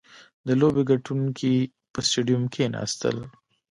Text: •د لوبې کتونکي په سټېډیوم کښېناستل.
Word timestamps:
•د 0.47 0.49
لوبې 0.61 0.83
کتونکي 0.89 1.53
په 1.93 1.99
سټېډیوم 2.07 2.43
کښېناستل. 2.53 3.17